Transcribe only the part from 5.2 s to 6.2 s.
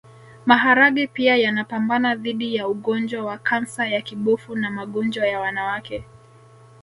ya wanawake